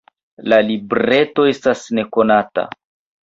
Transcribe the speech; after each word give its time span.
La 0.53 0.57
libreto 0.69 1.45
estas 1.51 1.83
nekonata. 1.99 2.65